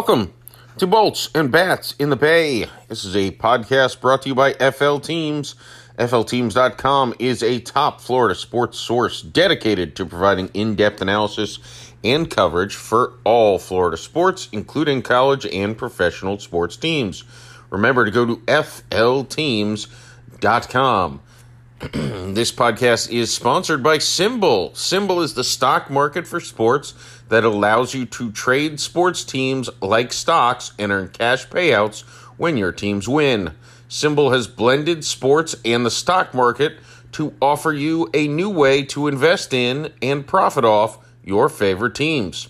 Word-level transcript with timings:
Welcome 0.00 0.32
to 0.78 0.86
Bolts 0.86 1.28
and 1.34 1.52
Bats 1.52 1.94
in 1.98 2.08
the 2.08 2.16
Bay. 2.16 2.64
This 2.88 3.04
is 3.04 3.14
a 3.14 3.32
podcast 3.32 4.00
brought 4.00 4.22
to 4.22 4.30
you 4.30 4.34
by 4.34 4.54
FL 4.54 4.96
Teams. 4.96 5.56
FLTeams.com 5.98 7.16
is 7.18 7.42
a 7.42 7.60
top 7.60 8.00
Florida 8.00 8.34
sports 8.34 8.78
source 8.78 9.20
dedicated 9.20 9.94
to 9.96 10.06
providing 10.06 10.48
in 10.54 10.74
depth 10.74 11.02
analysis 11.02 11.58
and 12.02 12.30
coverage 12.30 12.76
for 12.76 13.18
all 13.24 13.58
Florida 13.58 13.98
sports, 13.98 14.48
including 14.52 15.02
college 15.02 15.44
and 15.44 15.76
professional 15.76 16.38
sports 16.38 16.78
teams. 16.78 17.24
Remember 17.68 18.06
to 18.06 18.10
go 18.10 18.24
to 18.24 18.36
FLTeams.com. 18.46 19.90
this 21.92 22.52
podcast 22.52 23.10
is 23.10 23.34
sponsored 23.34 23.82
by 23.82 23.98
SimBull. 23.98 24.72
SimBull 24.72 25.22
is 25.22 25.34
the 25.34 25.44
stock 25.44 25.90
market 25.90 26.26
for 26.26 26.40
sports 26.40 26.94
that 27.30 27.44
allows 27.44 27.94
you 27.94 28.04
to 28.04 28.30
trade 28.30 28.78
sports 28.78 29.24
teams 29.24 29.70
like 29.80 30.12
stocks 30.12 30.72
and 30.78 30.92
earn 30.92 31.08
cash 31.08 31.48
payouts 31.48 32.02
when 32.36 32.56
your 32.56 32.72
teams 32.72 33.08
win. 33.08 33.52
SimBull 33.88 34.32
has 34.32 34.46
blended 34.46 35.04
sports 35.04 35.56
and 35.64 35.84
the 35.86 35.90
stock 35.90 36.34
market 36.34 36.78
to 37.12 37.34
offer 37.40 37.72
you 37.72 38.08
a 38.14 38.28
new 38.28 38.50
way 38.50 38.84
to 38.84 39.08
invest 39.08 39.54
in 39.54 39.92
and 40.02 40.26
profit 40.26 40.64
off 40.64 40.98
your 41.24 41.48
favorite 41.48 41.94
teams. 41.94 42.48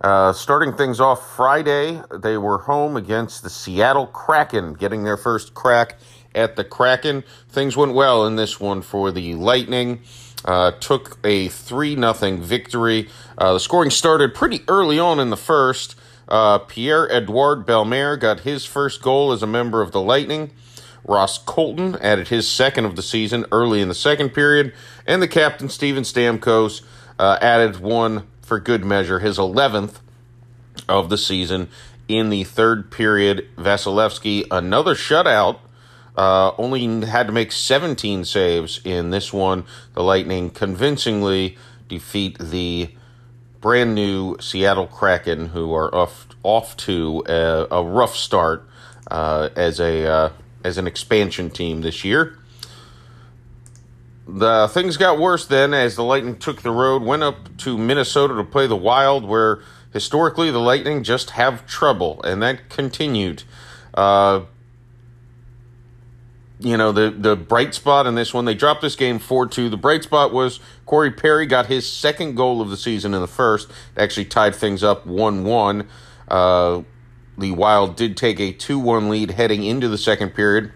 Uh, 0.00 0.32
starting 0.32 0.72
things 0.72 1.00
off 1.00 1.34
Friday, 1.36 2.00
they 2.12 2.36
were 2.36 2.58
home 2.58 2.96
against 2.96 3.42
the 3.42 3.50
Seattle 3.50 4.06
Kraken, 4.06 4.74
getting 4.74 5.04
their 5.04 5.16
first 5.16 5.54
crack 5.54 5.98
at 6.34 6.56
the 6.56 6.64
Kraken. 6.64 7.24
Things 7.48 7.76
went 7.76 7.94
well 7.94 8.26
in 8.26 8.36
this 8.36 8.60
one 8.60 8.82
for 8.82 9.10
the 9.10 9.34
Lightning. 9.34 10.02
Uh, 10.44 10.72
took 10.72 11.18
a 11.24 11.48
3 11.48 11.94
0 11.94 12.36
victory. 12.38 13.08
Uh, 13.38 13.54
the 13.54 13.60
scoring 13.60 13.90
started 13.90 14.34
pretty 14.34 14.62
early 14.68 14.98
on 14.98 15.20
in 15.20 15.30
the 15.30 15.36
first. 15.36 15.94
Uh, 16.28 16.58
Pierre 16.58 17.10
Edouard 17.12 17.66
Bellemare 17.66 18.18
got 18.18 18.40
his 18.40 18.64
first 18.64 19.02
goal 19.02 19.32
as 19.32 19.42
a 19.42 19.46
member 19.46 19.82
of 19.82 19.92
the 19.92 20.00
Lightning. 20.00 20.50
Ross 21.04 21.38
Colton 21.38 21.96
added 21.96 22.28
his 22.28 22.48
second 22.48 22.84
of 22.84 22.96
the 22.96 23.02
season 23.02 23.44
early 23.52 23.80
in 23.80 23.88
the 23.88 23.94
second 23.94 24.30
period. 24.30 24.72
And 25.06 25.20
the 25.20 25.28
captain, 25.28 25.68
Steven 25.68 26.04
Stamkos, 26.04 26.82
uh, 27.18 27.38
added 27.40 27.80
one 27.80 28.26
for 28.40 28.60
good 28.60 28.84
measure, 28.84 29.18
his 29.18 29.38
11th 29.38 30.00
of 30.88 31.08
the 31.08 31.18
season 31.18 31.68
in 32.08 32.30
the 32.30 32.44
third 32.44 32.90
period. 32.90 33.48
Vasilevskiy, 33.56 34.46
another 34.50 34.94
shutout 34.94 35.58
uh, 36.16 36.52
only 36.58 37.06
had 37.06 37.26
to 37.26 37.32
make 37.32 37.52
17 37.52 38.24
saves 38.24 38.80
in 38.84 39.10
this 39.10 39.32
one. 39.32 39.64
The 39.94 40.02
Lightning 40.02 40.50
convincingly 40.50 41.56
defeat 41.88 42.38
the 42.38 42.90
brand 43.60 43.94
new 43.94 44.36
Seattle 44.40 44.86
Kraken, 44.86 45.48
who 45.48 45.72
are 45.74 45.94
off 45.94 46.26
off 46.42 46.76
to 46.76 47.22
a, 47.28 47.66
a 47.70 47.82
rough 47.82 48.16
start 48.16 48.68
uh, 49.10 49.48
as 49.56 49.80
a 49.80 50.06
uh, 50.06 50.30
as 50.64 50.78
an 50.78 50.86
expansion 50.86 51.50
team 51.50 51.80
this 51.80 52.04
year. 52.04 52.38
The 54.26 54.68
things 54.68 54.96
got 54.96 55.18
worse 55.18 55.46
then 55.46 55.74
as 55.74 55.96
the 55.96 56.04
Lightning 56.04 56.38
took 56.38 56.62
the 56.62 56.70
road, 56.70 57.02
went 57.02 57.22
up 57.22 57.56
to 57.58 57.76
Minnesota 57.76 58.34
to 58.34 58.44
play 58.44 58.66
the 58.66 58.76
Wild, 58.76 59.24
where 59.24 59.60
historically 59.92 60.50
the 60.50 60.60
Lightning 60.60 61.02
just 61.02 61.30
have 61.30 61.66
trouble, 61.66 62.22
and 62.22 62.42
that 62.42 62.68
continued. 62.68 63.42
Uh, 63.94 64.42
you 66.62 66.76
know, 66.76 66.92
the, 66.92 67.10
the 67.10 67.36
bright 67.36 67.74
spot 67.74 68.06
in 68.06 68.14
this 68.14 68.32
one, 68.32 68.44
they 68.44 68.54
dropped 68.54 68.82
this 68.82 68.96
game 68.96 69.18
4 69.18 69.48
2. 69.48 69.68
The 69.68 69.76
bright 69.76 70.04
spot 70.04 70.32
was 70.32 70.60
Corey 70.86 71.10
Perry 71.10 71.46
got 71.46 71.66
his 71.66 71.90
second 71.90 72.36
goal 72.36 72.60
of 72.60 72.70
the 72.70 72.76
season 72.76 73.14
in 73.14 73.20
the 73.20 73.28
first, 73.28 73.70
actually 73.96 74.26
tied 74.26 74.54
things 74.54 74.82
up 74.82 75.06
1 75.06 75.44
1. 75.44 75.88
Uh, 76.28 76.82
the 77.36 77.52
Wild 77.52 77.96
did 77.96 78.16
take 78.16 78.38
a 78.40 78.52
2 78.52 78.78
1 78.78 79.08
lead 79.08 79.32
heading 79.32 79.64
into 79.64 79.88
the 79.88 79.98
second 79.98 80.30
period. 80.34 80.72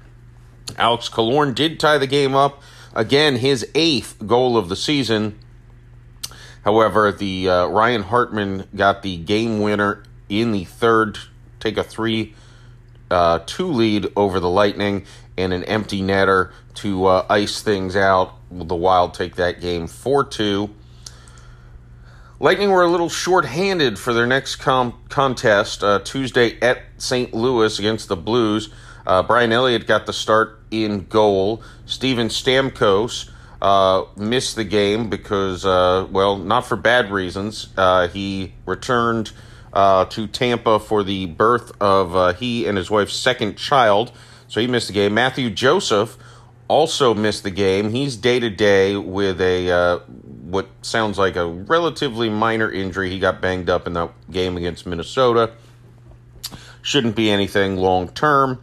Alex 0.76 1.08
Killorn 1.08 1.54
did 1.54 1.78
tie 1.78 1.98
the 1.98 2.06
game 2.06 2.34
up. 2.34 2.62
Again, 2.94 3.36
his 3.36 3.66
eighth 3.74 4.26
goal 4.26 4.56
of 4.56 4.68
the 4.68 4.76
season. 4.76 5.38
However, 6.64 7.12
the 7.12 7.48
uh, 7.48 7.66
Ryan 7.66 8.02
Hartman 8.02 8.66
got 8.74 9.02
the 9.02 9.16
game 9.18 9.60
winner 9.60 10.02
in 10.28 10.50
the 10.50 10.64
third, 10.64 11.18
take 11.60 11.76
a 11.76 11.84
3 11.84 12.34
uh, 13.10 13.40
2 13.46 13.68
lead 13.68 14.08
over 14.16 14.40
the 14.40 14.50
Lightning 14.50 15.06
and 15.38 15.52
an 15.52 15.64
empty 15.64 16.02
netter 16.02 16.52
to 16.74 17.06
uh, 17.06 17.26
ice 17.28 17.62
things 17.62 17.96
out. 17.96 18.34
The 18.50 18.74
Wild 18.74 19.14
take 19.14 19.36
that 19.36 19.60
game 19.60 19.86
4 19.86 20.24
2. 20.24 20.70
Lightning 22.38 22.70
were 22.70 22.82
a 22.82 22.88
little 22.88 23.08
short-handed 23.08 23.98
for 23.98 24.12
their 24.12 24.26
next 24.26 24.56
com- 24.56 24.98
contest 25.08 25.82
uh, 25.82 26.00
Tuesday 26.00 26.60
at 26.60 26.82
St. 26.98 27.32
Louis 27.32 27.78
against 27.78 28.08
the 28.08 28.16
Blues. 28.16 28.68
Uh, 29.06 29.22
Brian 29.22 29.52
Elliott 29.52 29.86
got 29.86 30.04
the 30.04 30.12
start 30.12 30.60
in 30.70 31.06
goal. 31.06 31.62
Steven 31.86 32.28
Stamkos 32.28 33.30
uh, 33.62 34.04
missed 34.16 34.54
the 34.56 34.64
game 34.64 35.08
because, 35.08 35.64
uh, 35.64 36.06
well, 36.10 36.36
not 36.36 36.66
for 36.66 36.76
bad 36.76 37.10
reasons. 37.10 37.68
Uh, 37.74 38.08
he 38.08 38.52
returned 38.66 39.32
uh, 39.72 40.04
to 40.06 40.26
Tampa 40.26 40.78
for 40.78 41.02
the 41.02 41.26
birth 41.26 41.72
of 41.80 42.36
he 42.38 42.66
and 42.66 42.76
his 42.76 42.90
wife's 42.90 43.16
second 43.16 43.56
child. 43.56 44.12
So 44.48 44.60
he 44.60 44.66
missed 44.66 44.88
the 44.88 44.92
game. 44.92 45.14
Mathieu 45.14 45.50
Joseph 45.50 46.16
also 46.68 47.14
missed 47.14 47.42
the 47.42 47.50
game. 47.50 47.90
He's 47.90 48.16
day 48.16 48.40
to 48.40 48.50
day 48.50 48.96
with 48.96 49.40
a 49.40 49.70
uh, 49.70 49.98
what 50.46 50.68
sounds 50.82 51.18
like 51.18 51.36
a 51.36 51.46
relatively 51.46 52.30
minor 52.30 52.70
injury. 52.70 53.10
He 53.10 53.18
got 53.18 53.40
banged 53.40 53.68
up 53.68 53.86
in 53.86 53.94
that 53.94 54.10
game 54.30 54.56
against 54.56 54.86
Minnesota. 54.86 55.52
Shouldn't 56.82 57.16
be 57.16 57.30
anything 57.30 57.76
long 57.76 58.08
term, 58.08 58.60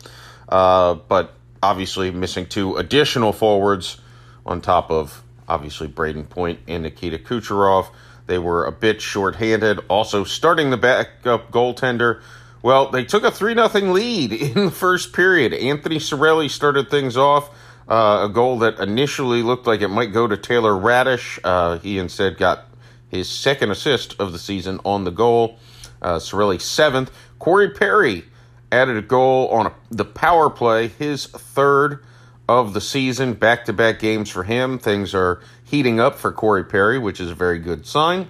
uh, 0.48 0.96
but 0.96 1.34
obviously 1.62 2.12
missing 2.12 2.46
two 2.46 2.78
additional 2.78 3.34
forwards 3.34 4.00
on 4.46 4.62
top 4.62 4.90
of 4.92 5.24
obviously 5.48 5.88
Brayden 5.88 6.30
Point 6.30 6.60
and 6.68 6.84
Nikita 6.84 7.18
Kucherov. 7.18 7.88
They 8.26 8.38
were 8.38 8.66
a 8.66 8.72
bit 8.72 9.02
short-handed. 9.02 9.80
Also, 9.90 10.24
starting 10.24 10.70
the 10.70 10.78
backup 10.78 11.52
goaltender 11.52 12.22
well, 12.64 12.90
they 12.90 13.04
took 13.04 13.24
a 13.24 13.30
3 13.30 13.54
0 13.54 13.68
lead 13.92 14.32
in 14.56 14.66
the 14.66 14.72
first 14.72 15.14
period. 15.14 15.54
Anthony 15.54 15.98
Cirelli 15.98 16.50
started 16.50 16.90
things 16.90 17.16
off. 17.16 17.52
Uh, 17.88 18.28
a 18.30 18.34
goal 18.34 18.60
that 18.60 18.80
initially 18.80 19.44
looked 19.44 19.68
like 19.68 19.82
it 19.82 19.90
might 19.90 20.14
go 20.14 20.26
to 20.26 20.38
Taylor 20.38 20.72
Raddysh. 20.72 21.40
Uh, 21.44 21.78
he 21.80 22.00
instead 22.00 22.38
got 22.38 22.66
his 23.10 23.30
second 23.30 23.72
assist 23.72 24.18
of 24.20 24.32
the 24.32 24.40
season 24.40 24.80
on 24.86 25.04
the 25.04 25.12
goal. 25.12 25.60
Uh, 26.02 26.16
Cirelli 26.16 26.60
seventh. 26.60 27.12
Corey 27.40 27.70
Perry 27.70 28.24
added 28.72 28.96
a 28.96 29.02
goal 29.02 29.50
on 29.50 29.68
a, 29.68 29.74
the 29.92 30.06
power 30.06 30.50
play, 30.50 30.88
his 30.88 31.28
third 31.28 32.04
of 32.48 32.74
the 32.74 32.80
season. 32.80 33.34
Back 33.34 33.66
to 33.66 33.74
back 33.74 34.00
games 34.00 34.30
for 34.30 34.44
him. 34.44 34.80
Things 34.80 35.14
are 35.14 35.42
heating 35.66 36.00
up 36.00 36.16
for 36.16 36.32
Corey 36.32 36.64
Perry, 36.64 36.98
which 36.98 37.20
is 37.20 37.30
a 37.30 37.36
very 37.36 37.60
good 37.60 37.86
sign. 37.86 38.30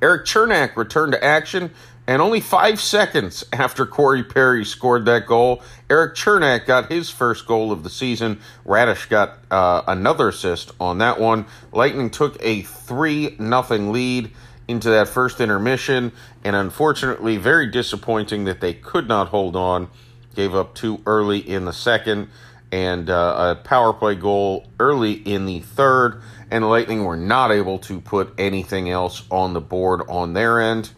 Erik 0.00 0.24
Cernak 0.24 0.74
returned 0.76 1.12
to 1.12 1.22
action 1.22 1.70
and 2.06 2.20
only 2.20 2.40
five 2.40 2.80
seconds 2.80 3.44
after 3.52 3.86
Corey 3.86 4.24
Perry 4.24 4.64
scored 4.64 5.04
that 5.04 5.26
goal, 5.26 5.62
Erik 5.88 6.14
Cernak 6.14 6.66
got 6.66 6.90
his 6.90 7.10
first 7.10 7.46
goal 7.46 7.70
of 7.70 7.84
the 7.84 7.90
season. 7.90 8.40
Raddysh 8.66 9.08
got 9.08 9.38
uh, 9.50 9.82
another 9.86 10.28
assist 10.28 10.72
on 10.80 10.98
that 10.98 11.20
one. 11.20 11.46
Lightning 11.72 12.10
took 12.10 12.36
a 12.40 12.62
3 12.62 13.36
nothing 13.38 13.92
lead 13.92 14.32
into 14.66 14.90
that 14.90 15.08
first 15.08 15.40
intermission, 15.40 16.12
and 16.44 16.56
unfortunately, 16.56 17.36
very 17.36 17.70
disappointing 17.70 18.44
that 18.44 18.60
they 18.60 18.74
could 18.74 19.06
not 19.06 19.28
hold 19.28 19.54
on 19.54 19.88
gave 20.34 20.54
up 20.54 20.74
two 20.74 21.00
early 21.06 21.38
in 21.38 21.64
the 21.64 21.72
second, 21.72 22.28
and 22.70 23.10
uh, 23.10 23.56
a 23.58 23.62
power 23.62 23.92
play 23.92 24.14
goal 24.14 24.66
early 24.80 25.12
in 25.12 25.46
the 25.46 25.60
third. 25.60 26.22
And 26.50 26.68
Lightning 26.68 27.04
were 27.04 27.16
not 27.16 27.50
able 27.50 27.78
to 27.80 28.00
put 28.00 28.34
anything 28.38 28.90
else 28.90 29.22
on 29.30 29.52
the 29.52 29.60
board 29.60 30.02
on 30.08 30.32
their 30.32 30.60
end. 30.60 30.90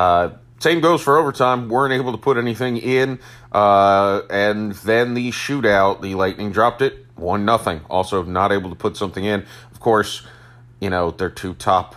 Uh, 0.00 0.30
same 0.60 0.80
goes 0.80 1.02
for 1.02 1.18
overtime. 1.18 1.68
weren't 1.68 1.92
able 1.92 2.12
to 2.12 2.18
put 2.18 2.36
anything 2.36 2.76
in. 2.78 3.18
Uh, 3.52 4.22
and 4.30 4.72
then 4.72 5.14
the 5.14 5.30
shootout, 5.30 6.00
the 6.00 6.14
Lightning 6.14 6.52
dropped 6.52 6.80
it 6.82 7.06
one 7.16 7.44
nothing. 7.44 7.82
Also 7.90 8.22
not 8.22 8.50
able 8.50 8.70
to 8.70 8.76
put 8.76 8.96
something 8.96 9.24
in. 9.24 9.44
Of 9.70 9.80
course, 9.80 10.26
you 10.80 10.90
know 10.90 11.10
their 11.10 11.30
two 11.30 11.54
top 11.54 11.94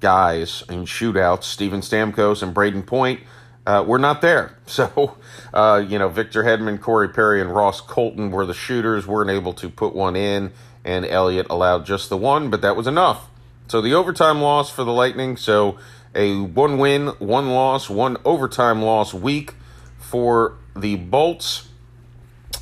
guys 0.00 0.64
in 0.68 0.84
shootouts, 0.84 1.44
Steven 1.44 1.80
Stamkos 1.80 2.42
and 2.42 2.54
Brayden 2.54 2.84
Point, 2.84 3.20
uh, 3.66 3.84
were 3.86 3.98
not 3.98 4.20
there. 4.22 4.56
So, 4.72 5.18
uh, 5.52 5.84
you 5.86 5.98
know, 5.98 6.08
Victor 6.08 6.44
Hedman, 6.44 6.80
Corey 6.80 7.10
Perry, 7.10 7.42
and 7.42 7.54
Ross 7.54 7.82
Colton 7.82 8.30
were 8.30 8.46
the 8.46 8.54
shooters. 8.54 9.06
weren't 9.06 9.28
able 9.28 9.52
to 9.52 9.68
put 9.68 9.94
one 9.94 10.16
in, 10.16 10.50
and 10.82 11.04
Elliott 11.04 11.48
allowed 11.50 11.84
just 11.84 12.08
the 12.08 12.16
one, 12.16 12.48
but 12.48 12.62
that 12.62 12.74
was 12.74 12.86
enough. 12.86 13.28
So 13.68 13.82
the 13.82 13.92
overtime 13.92 14.40
loss 14.40 14.70
for 14.70 14.82
the 14.82 14.92
Lightning. 14.92 15.36
So 15.36 15.76
a 16.14 16.40
one 16.40 16.78
win, 16.78 17.08
one 17.18 17.50
loss, 17.50 17.88
one 17.88 18.16
overtime 18.24 18.82
loss 18.82 19.14
week 19.14 19.54
for 19.98 20.56
the 20.76 20.96
Bolts. 20.96 21.68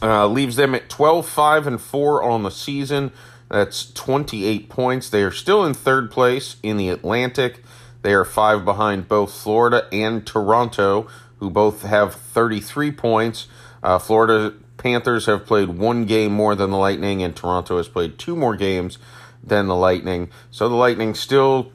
Uh, 0.03 0.27
leaves 0.27 0.57
them 0.57 0.75
at 0.75 0.89
12 0.89 1.29
5 1.29 1.67
and 1.67 1.81
4 1.81 2.23
on 2.23 2.43
the 2.43 2.51
season. 2.51 3.13
That's 3.51 3.93
28 3.93 4.69
points. 4.69 5.11
They 5.11 5.23
are 5.23 5.33
still 5.33 5.65
in 5.65 5.75
third 5.75 6.11
place 6.11 6.57
in 6.63 6.77
the 6.77 6.89
Atlantic. 6.89 7.63
They 8.03 8.15
are 8.15 8.25
five 8.25 8.65
behind 8.65 9.09
both 9.09 9.33
Florida 9.33 9.87
and 9.93 10.27
Toronto, 10.27 11.09
who 11.39 11.51
both 11.51 11.83
have 11.83 12.15
33 12.15 12.93
points. 12.93 13.49
Uh, 13.83 13.99
Florida 13.99 14.55
Panthers 14.79 15.27
have 15.27 15.45
played 15.45 15.71
one 15.71 16.07
game 16.07 16.33
more 16.33 16.55
than 16.55 16.71
the 16.71 16.79
Lightning, 16.79 17.23
and 17.23 17.37
Toronto 17.37 17.77
has 17.77 17.89
played 17.89 18.19
two 18.19 18.37
more 18.37 18.57
games 18.57 18.99
than 19.43 19.67
the 19.67 19.77
Lightning. 19.77 20.31
So 20.51 20.69
the 20.69 20.75
Lightning 20.75 21.15
still 21.15 21.73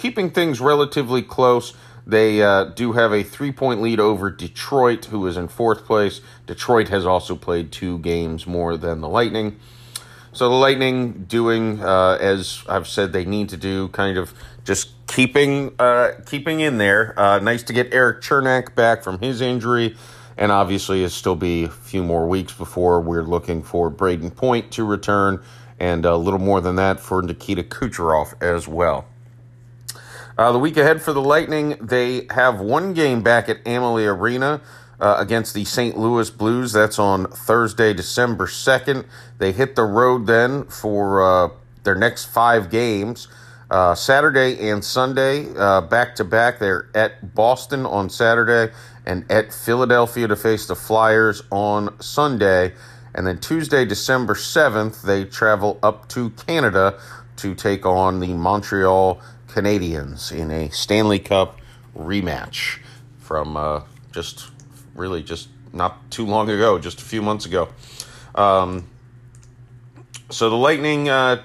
keeping 0.00 0.30
things 0.30 0.60
relatively 0.60 1.22
close. 1.22 1.74
They 2.06 2.42
uh, 2.42 2.64
do 2.64 2.92
have 2.92 3.12
a 3.12 3.22
three 3.22 3.52
point 3.52 3.82
lead 3.82 4.00
over 4.00 4.30
Detroit, 4.30 5.04
who 5.06 5.26
is 5.26 5.36
in 5.36 5.48
fourth 5.48 5.84
place. 5.84 6.22
Detroit 6.46 6.88
has 6.88 7.04
also 7.04 7.36
played 7.36 7.70
two 7.70 7.98
games 7.98 8.46
more 8.46 8.76
than 8.76 9.02
the 9.02 9.08
Lightning. 9.08 9.60
So 10.32 10.48
the 10.48 10.54
Lightning 10.54 11.24
doing 11.24 11.82
uh, 11.82 12.16
as 12.20 12.62
I've 12.68 12.88
said 12.88 13.12
they 13.12 13.24
need 13.24 13.50
to 13.50 13.56
do, 13.56 13.88
kind 13.88 14.16
of 14.16 14.32
just 14.64 14.90
keeping 15.06 15.74
uh, 15.78 16.12
keeping 16.24 16.60
in 16.60 16.78
there. 16.78 17.18
Uh, 17.18 17.38
nice 17.38 17.62
to 17.64 17.72
get 17.72 17.92
Erik 17.92 18.22
Cernak 18.22 18.74
back 18.74 19.02
from 19.02 19.18
his 19.20 19.42
injury, 19.42 19.96
and 20.38 20.50
obviously 20.50 21.04
it'll 21.04 21.10
still 21.10 21.36
be 21.36 21.64
a 21.64 21.68
few 21.68 22.02
more 22.02 22.26
weeks 22.26 22.54
before 22.54 23.00
we're 23.00 23.24
looking 23.24 23.62
for 23.62 23.90
Brayden 23.90 24.34
Point 24.34 24.70
to 24.72 24.84
return, 24.84 25.42
and 25.78 26.06
a 26.06 26.16
little 26.16 26.40
more 26.40 26.62
than 26.62 26.76
that 26.76 27.00
for 27.00 27.20
Nikita 27.20 27.64
Kucherov 27.64 28.40
as 28.42 28.66
well. 28.66 29.09
Uh, 30.40 30.52
the 30.52 30.58
week 30.58 30.78
ahead 30.78 31.02
for 31.02 31.12
the 31.12 31.20
Lightning, 31.20 31.76
they 31.82 32.26
have 32.30 32.60
one 32.60 32.94
game 32.94 33.22
back 33.22 33.50
at 33.50 33.58
Amalie 33.66 34.06
Arena 34.06 34.62
uh, 34.98 35.16
against 35.18 35.52
the 35.52 35.66
St. 35.66 35.98
Louis 35.98 36.30
Blues. 36.30 36.72
That's 36.72 36.98
on 36.98 37.26
Thursday, 37.26 37.92
December 37.92 38.46
2nd. 38.46 39.04
They 39.36 39.52
hit 39.52 39.76
the 39.76 39.84
road 39.84 40.26
then 40.26 40.64
for 40.64 41.22
uh, 41.22 41.48
their 41.84 41.94
next 41.94 42.24
five 42.24 42.70
games. 42.70 43.28
Uh, 43.70 43.94
Saturday 43.94 44.70
and 44.70 44.82
Sunday, 44.82 45.44
back 45.90 46.14
to 46.14 46.24
back. 46.24 46.58
They're 46.58 46.88
at 46.94 47.34
Boston 47.34 47.84
on 47.84 48.08
Saturday 48.08 48.72
and 49.04 49.30
at 49.30 49.52
Philadelphia 49.52 50.26
to 50.26 50.36
face 50.36 50.66
the 50.66 50.74
Flyers 50.74 51.42
on 51.50 52.00
Sunday. 52.00 52.72
And 53.14 53.26
then 53.26 53.40
Tuesday, 53.40 53.84
December 53.84 54.32
7th, 54.32 55.02
they 55.02 55.26
travel 55.26 55.78
up 55.82 56.08
to 56.08 56.30
Canada 56.30 56.98
to 57.36 57.54
take 57.54 57.84
on 57.84 58.20
the 58.20 58.32
Montreal 58.34 59.20
Canadiens 59.50 60.32
in 60.32 60.50
a 60.50 60.70
Stanley 60.70 61.18
Cup 61.18 61.58
rematch 61.96 62.78
from 63.18 63.56
uh, 63.56 63.82
just 64.12 64.48
really 64.94 65.22
just 65.22 65.48
not 65.72 66.10
too 66.10 66.26
long 66.26 66.48
ago, 66.50 66.78
just 66.78 67.00
a 67.00 67.04
few 67.04 67.22
months 67.22 67.46
ago. 67.46 67.68
Um, 68.34 68.88
so 70.30 70.50
the 70.50 70.56
Lightning 70.56 71.08
uh, 71.08 71.42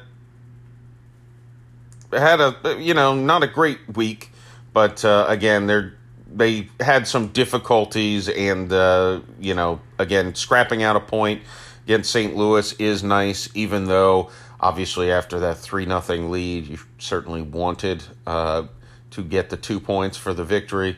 had 2.12 2.40
a 2.40 2.78
you 2.80 2.94
know 2.94 3.16
not 3.16 3.44
a 3.44 3.48
great 3.48 3.96
week, 3.96 4.32
but 4.74 5.04
uh, 5.04 5.26
again 5.28 5.68
they're 5.68 5.94
they 6.34 6.70
had 6.80 7.08
some 7.08 7.30
difficulties 7.30 8.30
and 8.30 8.72
uh, 8.72 9.22
you 9.40 9.54
know 9.54 9.80
again 9.98 10.36
scrapping 10.36 10.84
out 10.84 10.96
a 10.96 11.00
point 11.00 11.42
against 11.86 12.12
St. 12.12 12.36
Louis 12.36 12.74
is 12.74 13.04
nice, 13.04 13.48
even 13.54 13.86
though 13.86 14.32
Obviously, 14.60 15.12
after 15.12 15.40
that 15.40 15.58
3 15.58 15.86
nothing 15.86 16.32
lead, 16.32 16.68
you 16.68 16.80
certainly 16.98 17.42
wanted 17.42 18.04
uh, 18.26 18.64
to 19.12 19.24
get 19.24 19.50
the 19.50 19.58
two 19.58 19.80
points 19.80 20.18
for 20.18 20.34
the 20.34 20.44
victory. 20.44 20.98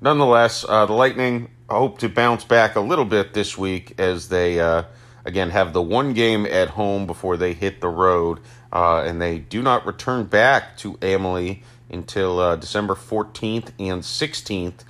Nonetheless, 0.00 0.64
uh, 0.68 0.86
the 0.86 0.92
Lightning 0.92 1.50
hope 1.68 1.98
to 1.98 2.08
bounce 2.08 2.44
back 2.44 2.74
a 2.74 2.80
little 2.80 3.04
bit 3.04 3.32
this 3.32 3.56
week 3.56 3.94
as 3.98 4.28
they, 4.28 4.58
uh, 4.58 4.84
again, 5.24 5.50
have 5.50 5.72
the 5.72 5.82
one 5.82 6.14
game 6.14 6.46
at 6.46 6.70
home 6.70 7.06
before 7.06 7.36
they 7.36 7.52
hit 7.52 7.80
the 7.80 7.88
road. 7.88 8.40
Uh, 8.72 9.02
and 9.06 9.20
they 9.20 9.38
do 9.38 9.62
not 9.62 9.84
return 9.84 10.24
back 10.24 10.76
to 10.76 10.96
Amalie 11.02 11.62
until 11.90 12.38
uh, 12.38 12.56
December 12.56 12.94
14th 12.94 13.70
and 13.78 14.02
16th. 14.02 14.84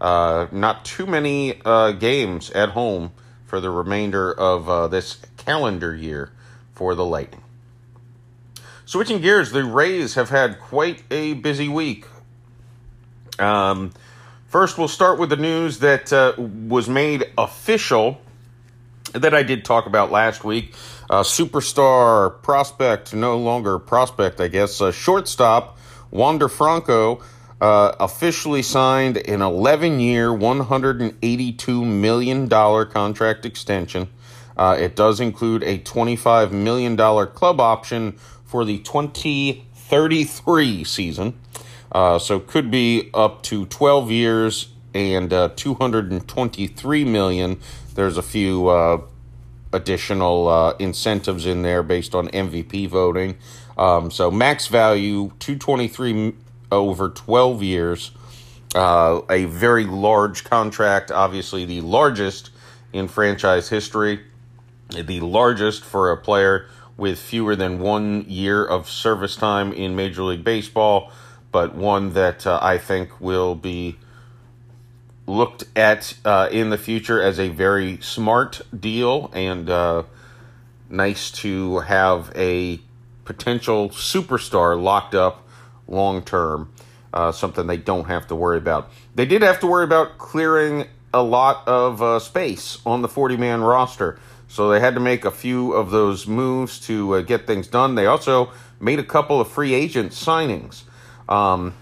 Uh, 0.00 0.46
not 0.50 0.84
too 0.84 1.06
many 1.06 1.60
games 1.98 2.50
at 2.50 2.70
home 2.70 3.12
for 3.44 3.60
the 3.60 3.70
remainder 3.70 4.32
of 4.32 4.90
this 4.90 5.18
calendar 5.36 5.94
year 5.94 6.32
for 6.80 6.94
the 6.94 7.04
Lightning. 7.04 7.42
Switching 8.86 9.20
gears, 9.20 9.50
the 9.52 9.62
Rays 9.62 10.14
have 10.14 10.30
had 10.30 10.58
quite 10.58 11.02
a 11.10 11.34
busy 11.34 11.68
week. 11.68 12.06
Um, 13.38 13.92
first, 14.48 14.78
we'll 14.78 14.88
start 14.88 15.18
with 15.18 15.28
the 15.28 15.36
news 15.36 15.80
that 15.80 16.10
uh, 16.10 16.32
was 16.38 16.88
made 16.88 17.30
official 17.36 18.18
that 19.12 19.34
I 19.34 19.42
did 19.42 19.66
talk 19.66 19.84
about 19.84 20.10
last 20.10 20.42
week. 20.42 20.72
Uh, 21.10 21.22
superstar 21.22 22.40
prospect, 22.40 23.12
no 23.12 23.36
longer 23.36 23.78
prospect, 23.78 24.40
I 24.40 24.48
guess, 24.48 24.80
uh, 24.80 24.90
shortstop 24.90 25.76
Wander 26.10 26.48
Franco 26.48 27.20
uh, 27.60 27.92
officially 28.00 28.62
signed 28.62 29.18
an 29.18 29.42
11 29.42 30.00
year, 30.00 30.28
$182 30.28 31.86
million 31.86 32.48
contract 32.48 33.44
extension 33.44 34.08
uh, 34.60 34.76
it 34.78 34.94
does 34.94 35.18
include 35.20 35.62
a 35.62 35.78
$25 35.78 36.52
million 36.52 36.94
club 36.94 37.60
option 37.60 38.12
for 38.44 38.66
the 38.66 38.78
2033 38.80 40.84
season. 40.84 41.40
Uh, 41.90 42.18
so 42.18 42.38
could 42.38 42.70
be 42.70 43.08
up 43.14 43.42
to 43.42 43.64
12 43.64 44.10
years 44.10 44.68
and 44.92 45.32
uh, 45.32 45.48
223 45.56 47.04
million. 47.06 47.58
There's 47.94 48.18
a 48.18 48.22
few 48.22 48.68
uh, 48.68 49.00
additional 49.72 50.48
uh, 50.48 50.74
incentives 50.78 51.46
in 51.46 51.62
there 51.62 51.82
based 51.82 52.14
on 52.14 52.28
MVP 52.28 52.86
voting. 52.86 53.38
Um, 53.78 54.10
so 54.10 54.30
max 54.30 54.66
value 54.66 55.30
223 55.38 56.34
over 56.70 57.08
12 57.08 57.62
years. 57.62 58.10
Uh, 58.74 59.22
a 59.30 59.46
very 59.46 59.86
large 59.86 60.44
contract, 60.44 61.10
obviously 61.10 61.64
the 61.64 61.80
largest 61.80 62.50
in 62.92 63.08
franchise 63.08 63.70
history 63.70 64.20
the 64.90 65.20
largest 65.20 65.84
for 65.84 66.10
a 66.10 66.16
player 66.16 66.66
with 66.96 67.18
fewer 67.18 67.56
than 67.56 67.78
one 67.78 68.24
year 68.28 68.64
of 68.64 68.88
service 68.88 69.36
time 69.36 69.72
in 69.72 69.96
Major 69.96 70.22
League 70.22 70.44
Baseball, 70.44 71.10
but 71.50 71.74
one 71.74 72.12
that 72.12 72.46
uh, 72.46 72.58
I 72.60 72.78
think 72.78 73.20
will 73.20 73.54
be 73.54 73.96
looked 75.26 75.64
at 75.76 76.14
uh, 76.24 76.48
in 76.50 76.70
the 76.70 76.78
future 76.78 77.22
as 77.22 77.38
a 77.38 77.48
very 77.48 77.98
smart 78.00 78.60
deal 78.78 79.30
and 79.32 79.70
uh, 79.70 80.02
nice 80.90 81.30
to 81.30 81.78
have 81.80 82.32
a 82.34 82.80
potential 83.24 83.90
superstar 83.90 84.80
locked 84.80 85.14
up 85.14 85.46
long 85.86 86.22
term. 86.22 86.72
Uh, 87.12 87.32
something 87.32 87.66
they 87.66 87.76
don't 87.76 88.04
have 88.04 88.26
to 88.28 88.36
worry 88.36 88.58
about. 88.58 88.88
They 89.16 89.26
did 89.26 89.42
have 89.42 89.58
to 89.60 89.66
worry 89.66 89.82
about 89.82 90.16
clearing 90.18 90.86
a 91.12 91.22
lot 91.22 91.66
of 91.66 92.00
uh, 92.00 92.20
space 92.20 92.78
on 92.86 93.02
the 93.02 93.08
40 93.08 93.36
man 93.36 93.62
roster. 93.62 94.18
So 94.50 94.68
they 94.68 94.80
had 94.80 94.94
to 94.94 95.00
make 95.00 95.24
a 95.24 95.30
few 95.30 95.72
of 95.72 95.92
those 95.92 96.26
moves 96.26 96.80
to 96.80 97.14
uh, 97.14 97.20
get 97.20 97.46
things 97.46 97.68
done. 97.68 97.94
They 97.94 98.06
also 98.06 98.50
made 98.80 98.98
a 98.98 99.04
couple 99.04 99.40
of 99.40 99.46
free 99.46 99.72
agent 99.74 100.10
signings. 100.10 100.82
Um, 101.28 101.72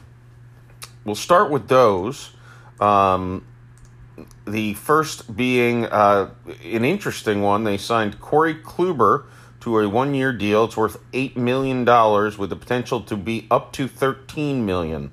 we'll 1.02 1.14
start 1.14 1.50
with 1.50 1.68
those. 1.68 2.32
Um, 2.78 3.46
the 4.46 4.74
first 4.74 5.34
being 5.34 5.86
uh, 5.86 6.28
an 6.62 6.84
interesting 6.84 7.40
one. 7.40 7.64
They 7.64 7.78
signed 7.78 8.20
Corey 8.20 8.54
Kluber 8.54 9.24
to 9.60 9.78
a 9.78 9.88
one-year 9.88 10.34
deal. 10.34 10.66
It's 10.66 10.76
worth 10.76 10.98
eight 11.14 11.38
million 11.38 11.86
dollars 11.86 12.36
with 12.36 12.50
the 12.50 12.56
potential 12.56 13.00
to 13.00 13.16
be 13.16 13.46
up 13.50 13.72
to 13.72 13.88
thirteen 13.88 14.66
million. 14.66 15.10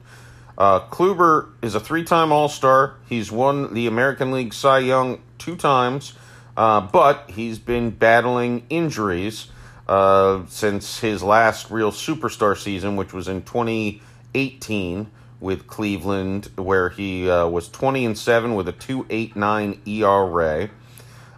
Uh, 0.57 0.81
Kluber 0.89 1.49
is 1.61 1.73
a 1.73 1.79
three-time 1.79 2.31
All-Star. 2.31 2.95
He's 3.07 3.31
won 3.31 3.73
the 3.73 3.87
American 3.87 4.31
League 4.31 4.53
Cy 4.53 4.79
Young 4.79 5.21
two 5.37 5.55
times, 5.55 6.13
uh, 6.57 6.81
but 6.81 7.29
he's 7.31 7.59
been 7.59 7.89
battling 7.89 8.65
injuries 8.69 9.47
uh, 9.87 10.43
since 10.47 10.99
his 10.99 11.21
last 11.21 11.69
real 11.69 11.91
superstar 11.91 12.57
season, 12.57 12.95
which 12.95 13.13
was 13.13 13.27
in 13.27 13.41
2018 13.43 15.11
with 15.39 15.67
Cleveland, 15.67 16.49
where 16.55 16.89
he 16.89 17.29
uh, 17.29 17.47
was 17.47 17.69
20 17.69 18.05
and 18.05 18.17
seven 18.17 18.55
with 18.55 18.67
a 18.67 18.73
2.89 18.73 19.87
ERA. 19.87 20.69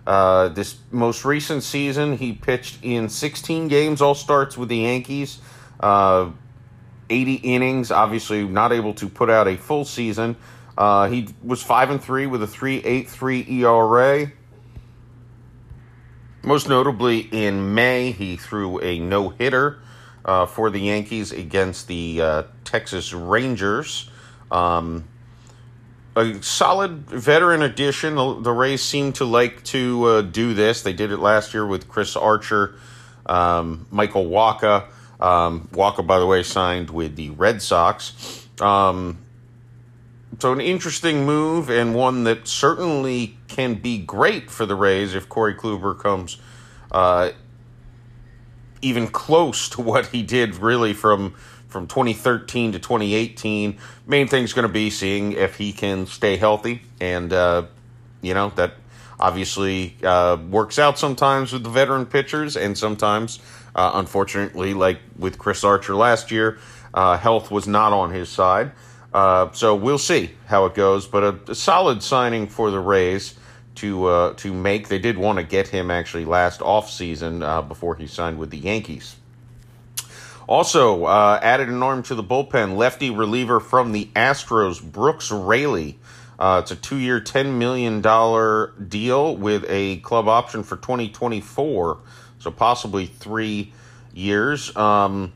Uh, 0.05 0.47
this 0.49 0.77
most 0.91 1.25
recent 1.25 1.63
season, 1.63 2.17
he 2.17 2.31
pitched 2.31 2.77
in 2.81 3.09
16 3.09 3.67
games, 3.67 4.01
all 4.01 4.15
starts 4.15 4.57
with 4.57 4.69
the 4.69 4.77
Yankees. 4.77 5.39
Uh, 5.79 6.29
80 7.09 7.35
innings, 7.35 7.91
obviously 7.91 8.45
not 8.45 8.71
able 8.71 8.93
to 8.93 9.09
put 9.09 9.29
out 9.29 9.47
a 9.47 9.57
full 9.57 9.85
season. 9.85 10.35
Uh, 10.77 11.09
he 11.09 11.27
was 11.43 11.61
5 11.61 11.89
and 11.89 12.03
3 12.03 12.27
with 12.27 12.43
a 12.43 12.47
3.83 12.47 13.49
ERA. 13.49 14.31
Most 16.47 16.69
notably 16.69 17.19
in 17.19 17.73
May, 17.73 18.13
he 18.13 18.37
threw 18.37 18.79
a 18.79 18.99
no 18.99 19.27
hitter 19.27 19.79
uh, 20.23 20.45
for 20.45 20.69
the 20.69 20.79
Yankees 20.79 21.33
against 21.33 21.89
the 21.89 22.21
uh, 22.21 22.43
Texas 22.63 23.11
Rangers. 23.11 24.09
Um, 24.49 25.03
a 26.15 26.41
solid 26.41 26.99
veteran 26.99 27.61
addition. 27.61 28.15
The 28.15 28.51
Rays 28.53 28.81
seem 28.81 29.11
to 29.13 29.25
like 29.25 29.61
to 29.65 30.05
uh, 30.05 30.21
do 30.21 30.53
this. 30.53 30.83
They 30.83 30.93
did 30.93 31.11
it 31.11 31.19
last 31.19 31.53
year 31.53 31.65
with 31.65 31.89
Chris 31.89 32.15
Archer, 32.15 32.75
um, 33.25 33.85
Michael 33.91 34.27
Wacha. 34.27 34.85
Um, 35.19 35.67
Wacha, 35.73 36.07
by 36.07 36.17
the 36.17 36.25
way, 36.25 36.43
signed 36.43 36.91
with 36.91 37.17
the 37.17 37.31
Red 37.31 37.61
Sox. 37.61 38.47
Um, 38.61 39.17
so, 40.39 40.53
an 40.53 40.61
interesting 40.61 41.25
move 41.25 41.69
and 41.69 41.95
one 41.95 42.23
that 42.25 42.47
certainly 42.47 43.37
can 43.47 43.75
be 43.75 43.97
great 43.97 44.51
for 44.51 44.65
the 44.65 44.75
Rays 44.75 45.15
if 45.15 45.27
Corey 45.27 45.55
Kluber 45.55 45.97
comes 45.97 46.37
uh, 46.91 47.31
even 48.81 49.07
close 49.07 49.69
to 49.69 49.81
what 49.81 50.07
he 50.07 50.23
did 50.23 50.55
really 50.55 50.93
from 50.93 51.33
from 51.67 51.87
2013 51.87 52.73
to 52.73 52.79
2018. 52.79 53.77
Main 54.05 54.27
thing 54.27 54.43
is 54.43 54.53
going 54.53 54.67
to 54.67 54.73
be 54.73 54.89
seeing 54.89 55.33
if 55.33 55.55
he 55.55 55.73
can 55.73 56.05
stay 56.05 56.37
healthy, 56.37 56.81
and 56.99 57.33
uh, 57.33 57.63
you 58.21 58.33
know 58.33 58.51
that 58.55 58.73
obviously 59.19 59.95
uh, 60.03 60.37
works 60.49 60.77
out 60.77 60.99
sometimes 60.99 61.53
with 61.53 61.63
the 61.63 61.69
veteran 61.69 62.05
pitchers, 62.05 62.55
and 62.55 62.77
sometimes, 62.77 63.39
uh, 63.75 63.91
unfortunately, 63.95 64.73
like 64.73 64.99
with 65.17 65.37
Chris 65.37 65.63
Archer 65.63 65.95
last 65.95 66.31
year, 66.31 66.59
uh, 66.93 67.17
health 67.17 67.49
was 67.49 67.67
not 67.67 67.93
on 67.93 68.11
his 68.11 68.29
side. 68.29 68.71
Uh, 69.17 69.51
so 69.51 69.73
we'll 69.73 69.97
see 69.97 70.29
how 70.45 70.65
it 70.65 70.75
goes, 70.75 71.07
but 71.07 71.23
a, 71.23 71.51
a 71.51 71.55
solid 71.55 72.03
signing 72.03 72.45
for 72.45 72.69
the 72.69 72.79
Rays 72.79 73.33
to 73.75 74.05
uh, 74.05 74.33
to 74.35 74.53
make. 74.53 74.89
They 74.89 74.99
did 74.99 75.17
want 75.17 75.39
to 75.39 75.43
get 75.43 75.67
him 75.67 75.89
actually 75.89 76.25
last 76.25 76.61
off 76.61 76.89
season 76.91 77.39
before 77.67 77.95
he 77.95 78.05
signed 78.05 78.37
with 78.37 78.51
the 78.51 78.57
Yankees. 78.59 79.15
Also, 80.47 81.03
uh, 81.03 81.39
added 81.41 81.67
an 81.67 81.83
arm 81.83 82.03
to 82.03 82.15
the 82.15 82.23
bullpen, 82.23 82.77
lefty 82.77 83.09
reliever 83.09 83.59
from 83.59 83.91
the 83.91 84.05
Astros, 84.15 84.81
Brooks 84.81 85.29
Raley. 85.29 85.99
Uh, 86.39 86.61
it's 86.63 86.71
a 86.71 86.75
two 86.75 86.97
year, 86.97 87.19
$10 87.19 87.57
million 87.57 88.01
deal 88.87 89.35
with 89.35 89.65
a 89.67 89.97
club 89.97 90.27
option 90.27 90.63
for 90.63 90.77
2024, 90.77 91.97
so 92.39 92.51
possibly 92.51 93.07
three 93.07 93.73
years. 94.13 94.73
Um, 94.77 95.33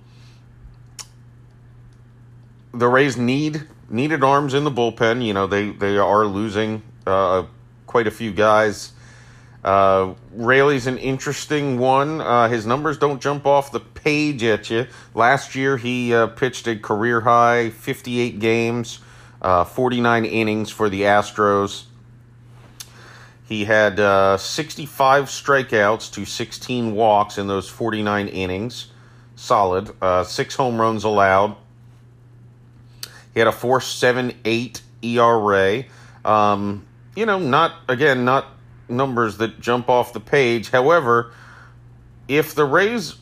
the 2.73 2.87
Rays 2.87 3.17
need 3.17 3.67
needed 3.89 4.23
arms 4.23 4.53
in 4.53 4.63
the 4.63 4.71
bullpen. 4.71 5.25
You 5.25 5.33
know, 5.33 5.47
they, 5.47 5.69
they 5.71 5.97
are 5.97 6.25
losing 6.25 6.81
uh, 7.05 7.43
quite 7.85 8.07
a 8.07 8.11
few 8.11 8.31
guys 8.31 8.93
uh, 9.63 10.15
Raley's 10.33 10.87
an 10.87 10.97
interesting 10.97 11.77
one. 11.77 12.19
Uh, 12.19 12.47
his 12.49 12.65
numbers 12.65 12.97
don't 12.97 13.21
jump 13.21 13.45
off 13.45 13.71
the 13.71 13.79
page 13.79 14.43
at 14.43 14.69
you. 14.69 14.87
Last 15.13 15.55
year, 15.55 15.77
he 15.77 16.13
uh, 16.13 16.27
pitched 16.27 16.67
a 16.67 16.75
career 16.75 17.21
high 17.21 17.69
58 17.69 18.39
games, 18.39 18.99
uh, 19.41 19.63
49 19.63 20.25
innings 20.25 20.71
for 20.71 20.89
the 20.89 21.01
Astros. 21.01 21.85
He 23.45 23.65
had 23.65 23.99
uh, 23.99 24.37
65 24.37 25.25
strikeouts 25.25 26.11
to 26.13 26.25
16 26.25 26.93
walks 26.93 27.37
in 27.37 27.47
those 27.47 27.69
49 27.69 28.29
innings. 28.29 28.87
Solid. 29.35 29.91
Uh, 30.01 30.23
six 30.23 30.55
home 30.55 30.79
runs 30.79 31.03
allowed. 31.03 31.55
He 33.33 33.39
had 33.39 33.47
a 33.47 33.51
4.78 33.51 34.81
ERA. 35.03 35.83
Um, 36.23 36.85
you 37.15 37.25
know, 37.25 37.39
not, 37.39 37.73
again, 37.88 38.25
not 38.25 38.47
numbers 38.89 39.38
that 39.38 39.59
jump 39.59 39.89
off 39.89 40.13
the 40.13 40.19
page. 40.19 40.69
However, 40.69 41.33
if 42.27 42.55
the 42.55 42.65
Rays 42.65 43.15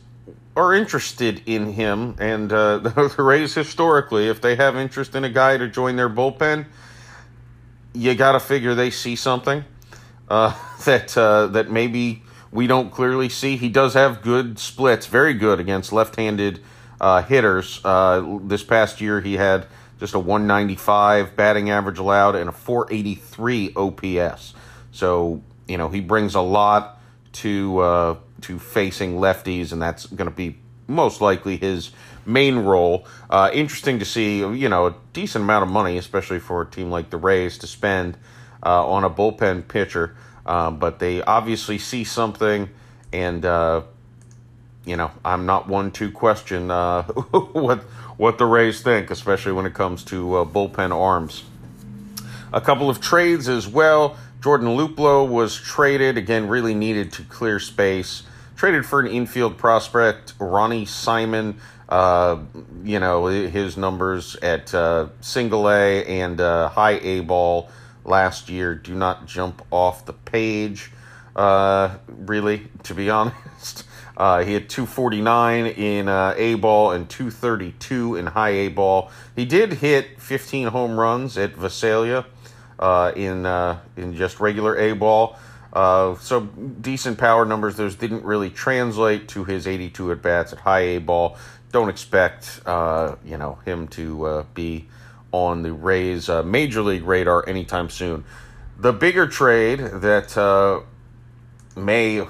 are 0.56 0.74
interested 0.74 1.42
in 1.46 1.72
him, 1.72 2.16
and 2.18 2.52
uh, 2.52 2.78
the 2.78 3.14
Rays 3.18 3.54
historically, 3.54 4.28
if 4.28 4.40
they 4.40 4.56
have 4.56 4.76
interest 4.76 5.14
in 5.14 5.24
a 5.24 5.30
guy 5.30 5.56
to 5.56 5.68
join 5.68 5.96
their 5.96 6.10
bullpen, 6.10 6.66
you 7.92 8.14
got 8.14 8.32
to 8.32 8.40
figure 8.40 8.74
they 8.74 8.90
see 8.90 9.16
something 9.16 9.64
uh, 10.28 10.54
that 10.84 11.16
uh, 11.16 11.46
that 11.48 11.70
maybe 11.70 12.22
we 12.52 12.66
don't 12.66 12.90
clearly 12.90 13.28
see. 13.28 13.56
He 13.56 13.68
does 13.68 13.94
have 13.94 14.22
good 14.22 14.58
splits, 14.58 15.06
very 15.06 15.34
good 15.34 15.60
against 15.60 15.92
left-handed 15.92 16.60
uh, 17.00 17.22
hitters. 17.22 17.80
Uh, 17.84 18.38
this 18.42 18.62
past 18.62 19.00
year, 19.00 19.20
he 19.20 19.34
had 19.34 19.66
just 20.00 20.14
a 20.14 20.18
195 20.18 21.36
batting 21.36 21.70
average 21.70 21.98
allowed 21.98 22.34
and 22.34 22.48
a 22.48 22.52
483 22.52 23.74
OPS. 23.76 24.54
So 24.90 25.42
you 25.68 25.78
know 25.78 25.88
he 25.88 26.00
brings 26.00 26.34
a 26.34 26.40
lot 26.40 27.00
to 27.32 27.78
uh, 27.78 28.16
to 28.42 28.58
facing 28.58 29.14
lefties, 29.14 29.72
and 29.72 29.80
that's 29.80 30.06
going 30.06 30.28
to 30.28 30.34
be 30.34 30.58
most 30.88 31.20
likely 31.20 31.56
his 31.56 31.92
main 32.26 32.58
role. 32.58 33.06
Uh, 33.28 33.50
interesting 33.52 33.98
to 34.00 34.04
see, 34.04 34.38
you 34.38 34.68
know, 34.68 34.86
a 34.86 34.94
decent 35.12 35.44
amount 35.44 35.62
of 35.62 35.70
money, 35.70 35.96
especially 35.96 36.40
for 36.40 36.62
a 36.62 36.66
team 36.66 36.90
like 36.90 37.10
the 37.10 37.16
Rays, 37.16 37.58
to 37.58 37.66
spend 37.66 38.16
uh, 38.64 38.86
on 38.86 39.04
a 39.04 39.10
bullpen 39.10 39.68
pitcher. 39.68 40.16
Um, 40.44 40.78
but 40.78 40.98
they 40.98 41.22
obviously 41.22 41.78
see 41.78 42.02
something, 42.02 42.70
and 43.12 43.44
uh, 43.44 43.82
you 44.84 44.96
know, 44.96 45.10
I'm 45.24 45.46
not 45.46 45.68
one 45.68 45.92
to 45.92 46.10
question 46.10 46.70
uh, 46.70 47.02
what 47.04 47.84
what 48.20 48.36
the 48.36 48.44
Rays 48.44 48.82
think, 48.82 49.10
especially 49.10 49.52
when 49.52 49.64
it 49.64 49.72
comes 49.72 50.04
to 50.04 50.36
uh, 50.36 50.44
bullpen 50.44 50.94
arms. 50.94 51.42
A 52.52 52.60
couple 52.60 52.90
of 52.90 53.00
trades 53.00 53.48
as 53.48 53.66
well. 53.66 54.14
Jordan 54.42 54.68
Luplow 54.68 55.26
was 55.26 55.56
traded, 55.56 56.18
again, 56.18 56.46
really 56.46 56.74
needed 56.74 57.14
to 57.14 57.22
clear 57.22 57.58
space. 57.58 58.24
Traded 58.56 58.84
for 58.84 59.00
an 59.00 59.06
infield 59.06 59.56
prospect, 59.56 60.34
Ronny 60.38 60.84
Simon. 60.84 61.60
Uh, 61.88 62.40
you 62.84 63.00
know, 63.00 63.24
his 63.24 63.78
numbers 63.78 64.36
at 64.42 64.74
uh, 64.74 65.08
single 65.22 65.70
A 65.70 66.04
and 66.04 66.42
uh, 66.42 66.68
high 66.68 66.98
A 66.98 67.20
ball 67.20 67.70
last 68.04 68.50
year 68.50 68.74
do 68.74 68.94
not 68.94 69.24
jump 69.24 69.62
off 69.70 70.04
the 70.04 70.12
page, 70.12 70.92
uh, 71.34 71.96
really, 72.06 72.68
to 72.82 72.94
be 72.94 73.08
honest. 73.10 73.84
Uh, 74.16 74.44
he 74.44 74.52
had 74.52 74.68
249 74.68 75.66
in 75.66 76.08
uh, 76.08 76.34
A 76.36 76.54
ball 76.56 76.92
and 76.92 77.08
232 77.08 78.16
in 78.16 78.26
high 78.26 78.50
A 78.50 78.68
ball. 78.68 79.10
He 79.36 79.44
did 79.44 79.74
hit 79.74 80.20
15 80.20 80.68
home 80.68 80.98
runs 80.98 81.38
at 81.38 81.56
Visalia 81.56 82.26
uh, 82.78 83.12
in 83.14 83.46
uh, 83.46 83.78
in 83.96 84.14
just 84.14 84.40
regular 84.40 84.76
A 84.76 84.92
ball. 84.94 85.38
Uh, 85.72 86.16
so 86.16 86.40
decent 86.40 87.18
power 87.18 87.44
numbers. 87.44 87.76
Those 87.76 87.94
didn't 87.94 88.24
really 88.24 88.50
translate 88.50 89.28
to 89.28 89.44
his 89.44 89.68
82 89.68 90.12
at 90.12 90.22
bats 90.22 90.52
at 90.52 90.58
high 90.58 90.80
A 90.80 90.98
ball. 90.98 91.36
Don't 91.70 91.88
expect 91.88 92.60
uh, 92.66 93.14
you 93.24 93.36
know 93.36 93.58
him 93.64 93.86
to 93.88 94.26
uh, 94.26 94.44
be 94.54 94.88
on 95.30 95.62
the 95.62 95.72
Rays 95.72 96.28
uh, 96.28 96.42
major 96.42 96.82
league 96.82 97.04
radar 97.04 97.48
anytime 97.48 97.88
soon. 97.88 98.24
The 98.78 98.92
bigger 98.92 99.28
trade 99.28 99.78
that 99.78 100.82
may 101.76 102.26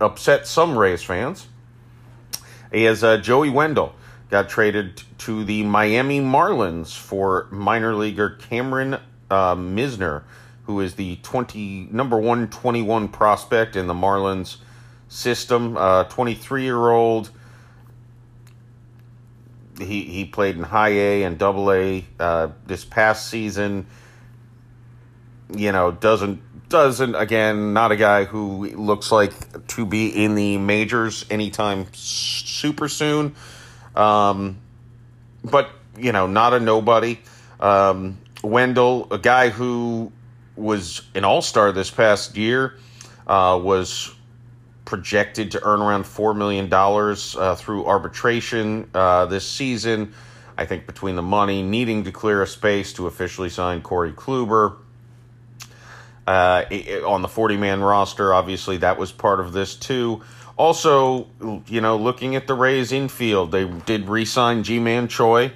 upset 0.00 0.46
some 0.46 0.78
Rays 0.78 1.02
fans 1.02 1.48
is 2.72 3.00
Joey 3.22 3.50
Wendle 3.50 3.94
got 4.30 4.48
traded 4.48 5.02
to 5.18 5.44
the 5.44 5.62
Miami 5.64 6.20
Marlins 6.20 6.96
for 6.96 7.48
minor 7.50 7.94
leaguer 7.94 8.38
Kameron 8.38 9.00
uh, 9.30 9.54
Misner, 9.54 10.22
who 10.64 10.80
is 10.80 10.94
the 10.94 11.16
20 11.16 11.88
number 11.90 12.16
121 12.16 13.08
prospect 13.08 13.76
in 13.76 13.86
the 13.86 13.94
Marlins 13.94 14.58
system, 15.08 15.74
23 15.74 16.60
uh, 16.60 16.64
year 16.64 16.90
old. 16.90 17.30
He, 19.78 20.04
he 20.04 20.24
played 20.24 20.56
in 20.56 20.64
high 20.64 20.90
A 20.90 21.22
and 21.22 21.38
double 21.38 21.72
A 21.72 22.04
uh, 22.18 22.48
this 22.66 22.84
past 22.84 23.28
season. 23.28 23.86
You 25.54 25.72
know, 25.72 25.92
doesn't 25.92 26.42
doesn't 26.68 27.14
again 27.14 27.72
not 27.72 27.92
a 27.92 27.96
guy 27.96 28.24
who 28.24 28.66
looks 28.76 29.10
like 29.10 29.66
to 29.68 29.86
be 29.86 30.24
in 30.24 30.34
the 30.34 30.58
majors 30.58 31.24
anytime 31.30 31.86
super 31.92 32.88
soon. 32.88 33.34
Um, 33.94 34.58
but 35.44 35.70
you 35.96 36.12
know, 36.12 36.26
not 36.26 36.54
a 36.54 36.60
nobody. 36.60 37.18
Um, 37.60 38.18
Wendle, 38.42 39.08
a 39.10 39.18
guy 39.18 39.48
who 39.48 40.12
was 40.56 41.02
an 41.14 41.24
all 41.24 41.42
star 41.42 41.72
this 41.72 41.90
past 41.90 42.36
year, 42.36 42.76
uh, 43.26 43.58
was 43.62 44.14
projected 44.84 45.50
to 45.50 45.62
earn 45.64 45.82
around 45.82 46.04
$4 46.04 46.36
million 46.36 46.72
uh, 46.72 47.54
through 47.56 47.84
arbitration 47.84 48.88
uh, 48.94 49.26
this 49.26 49.46
season. 49.46 50.14
I 50.56 50.64
think 50.64 50.86
between 50.86 51.14
the 51.14 51.22
money, 51.22 51.62
needing 51.62 52.04
to 52.04 52.12
clear 52.12 52.42
a 52.42 52.46
space 52.46 52.94
to 52.94 53.06
officially 53.06 53.50
sign 53.50 53.82
Corey 53.82 54.12
Kluber 54.12 54.76
uh, 56.28 56.66
on 57.06 57.22
the 57.22 57.28
40 57.28 57.56
man 57.56 57.80
roster, 57.80 58.34
obviously 58.34 58.76
that 58.78 58.98
was 58.98 59.10
part 59.10 59.40
of 59.40 59.54
this 59.54 59.74
too. 59.74 60.20
Also, 60.58 61.26
you 61.66 61.80
know, 61.80 61.96
looking 61.96 62.36
at 62.36 62.46
the 62.46 62.52
Rays 62.52 62.92
infield, 62.92 63.50
they 63.50 63.64
did 63.64 64.08
re 64.08 64.26
sign 64.26 64.62
Ji 64.62 64.78
Man 64.78 65.08
Choi. 65.08 65.52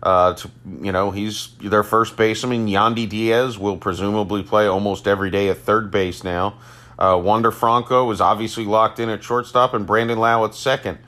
Uh, 0.00 0.34
to, 0.34 0.50
you 0.80 0.92
know, 0.92 1.10
he's 1.10 1.48
their 1.60 1.82
first 1.82 2.16
baseman. 2.16 2.66
Yandy 2.66 3.08
Diaz 3.08 3.58
will 3.58 3.76
presumably 3.76 4.42
play 4.42 4.66
almost 4.66 5.08
every 5.08 5.30
day 5.30 5.48
at 5.48 5.58
third 5.58 5.90
base 5.90 6.22
now. 6.22 6.54
Uh, 6.98 7.20
Wander 7.22 7.50
Franco 7.50 8.10
is 8.10 8.20
obviously 8.20 8.64
locked 8.64 9.00
in 9.00 9.08
at 9.08 9.24
shortstop, 9.24 9.74
and 9.74 9.86
Brandon 9.86 10.18
Lowe 10.18 10.44
at 10.44 10.54
second. 10.54 10.98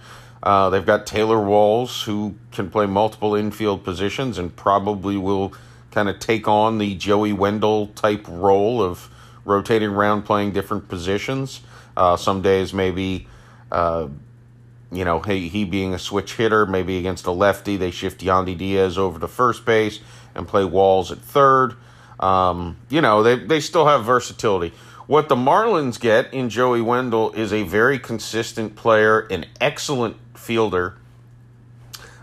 Uh, 0.43 0.71
they've 0.71 0.87
got 0.87 1.07
Taylor 1.07 1.41
Walls, 1.41 2.03
who 2.03 2.35
can 2.51 2.71
play 2.71 2.87
multiple 2.87 3.35
infield 3.35 3.85
positions 3.85 4.39
and 4.39 4.55
probably 4.55 5.17
will 5.17 5.53
kind 5.95 6.09
of 6.09 6.19
take 6.19 6.49
on 6.49 6.79
the 6.79 6.97
Joey 6.97 7.33
Wendle 7.33 7.87
type 7.89 8.27
role 8.29 8.83
of 8.83 9.09
rotating 9.45 9.91
around 9.91 10.23
playing 10.23 10.51
different 10.53 10.89
positions. 10.89 11.61
Uh, 11.97 12.17
some 12.17 12.43
days, 12.43 12.75
maybe, 12.75 13.29
uh, 13.71 14.09
you 14.91 15.05
know, 15.05 15.21
he, 15.21 15.49
he 15.49 15.65
being 15.65 15.95
a 15.95 15.99
switch 15.99 16.35
hitter, 16.35 16.67
maybe 16.67 16.99
against 16.99 17.27
a 17.27 17.31
lefty, 17.31 17.77
they 17.77 17.93
shift 17.93 18.21
Yandy 18.21 18.59
Diaz 18.59 18.99
over 18.99 19.21
to 19.21 19.29
first 19.29 19.65
base 19.65 20.01
and 20.35 20.49
play 20.49 20.65
Walls 20.65 21.13
at 21.13 21.19
third. 21.19 21.75
Um, 22.19 22.77
you 22.89 23.01
know, 23.01 23.23
they, 23.23 23.37
they 23.37 23.61
still 23.61 23.87
have 23.87 24.05
versatility. 24.05 24.75
What 25.07 25.29
the 25.29 25.37
Marlins 25.37 26.01
get 26.01 26.33
in 26.35 26.49
Joey 26.49 26.81
Wendle 26.81 27.33
is 27.33 27.53
a 27.53 27.63
very 27.63 27.99
consistent 28.01 28.75
player, 28.75 29.21
an 29.21 29.47
excellent 29.61 30.17
fielder, 30.37 30.97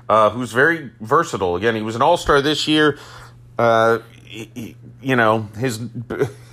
uh, 0.09 0.31
who's 0.31 0.51
very 0.51 0.91
versatile. 0.99 1.55
Again, 1.55 1.75
he 1.75 1.81
was 1.81 1.95
an 1.95 2.01
All 2.01 2.17
Star 2.17 2.41
this 2.41 2.67
year. 2.67 2.97
Uh, 3.61 3.99
you 5.01 5.15
know 5.15 5.41
his 5.57 5.79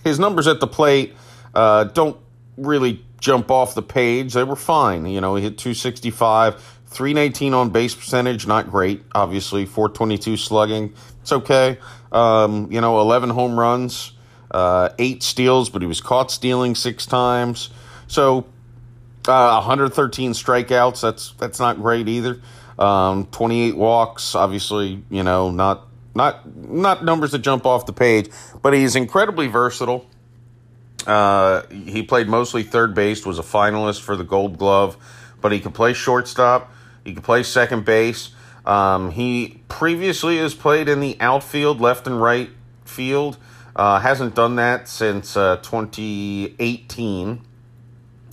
his 0.05 0.19
numbers 0.19 0.47
at 0.47 0.61
the 0.61 0.67
plate 0.67 1.15
uh, 1.55 1.85
don't 1.85 2.19
really 2.59 3.03
jump 3.19 3.51
off 3.51 3.75
the 3.75 3.83
page. 3.83 4.35
They 4.35 4.45
were 4.45 4.57
fine. 4.57 5.07
You 5.07 5.21
know, 5.21 5.35
he 5.35 5.43
hit 5.43 5.57
265, 5.59 6.63
319 6.87 7.55
on 7.55 7.71
base 7.71 7.95
percentage, 7.95 8.47
not 8.47 8.71
great. 8.71 9.03
Obviously, 9.15 9.65
422 9.65 10.37
slugging, 10.37 10.93
it's 11.23 11.33
okay. 11.33 11.79
Um, 12.13 12.71
you 12.71 12.81
know, 12.81 13.01
11 13.01 13.31
home 13.31 13.59
runs 13.59 14.13
uh, 14.51 14.91
eight 14.99 15.23
steals, 15.23 15.71
but 15.71 15.83
he 15.83 15.89
was 15.89 16.01
caught 16.01 16.31
stealing 16.31 16.75
six 16.75 17.07
times. 17.07 17.71
So 18.07 18.47
uh, 19.27 19.61
113 19.61 20.33
strikeouts. 20.33 21.01
That's 21.01 21.33
that's 21.33 21.59
not 21.59 21.77
great 21.77 22.09
either. 22.09 22.41
Um, 22.79 23.27
28 23.27 23.77
walks. 23.77 24.35
Obviously, 24.35 25.03
you 25.11 25.23
know, 25.23 25.51
not 25.51 25.88
not 26.19 26.55
not 26.55 27.03
numbers 27.03 27.31
that 27.31 27.39
jump 27.39 27.65
off 27.65 27.87
the 27.87 27.95
page, 27.95 28.29
but 28.61 28.75
he's 28.75 28.95
incredibly 28.95 29.47
versatile. 29.47 30.07
Uh, 31.07 31.63
he 31.69 32.03
played 32.03 32.29
mostly 32.29 32.63
third 32.63 32.95
base. 32.95 33.25
Was 33.25 33.39
a 33.39 33.43
finalist 33.43 34.03
for 34.03 34.17
the 34.17 34.25
Gold 34.25 34.59
Glove, 34.59 34.99
but 35.41 35.53
he 35.53 35.61
could 35.61 35.73
play 35.73 35.95
shortstop. 35.95 36.71
He 37.05 37.15
could 37.15 37.25
play 37.25 37.43
second 37.43 37.87
base. 37.87 38.31
Um, 38.67 39.13
he 39.13 39.63
previously 39.69 40.37
has 40.39 40.55
played 40.55 40.91
in 40.91 41.01
the 41.01 41.17
outfield, 41.21 41.81
left 41.81 42.07
and 42.07 42.21
right 42.21 42.51
field. 42.85 43.39
Uh, 43.75 44.01
hasn't 44.01 44.35
done 44.35 44.57
that 44.57 44.89
since 44.89 45.37
uh, 45.37 45.57
2018, 45.59 47.41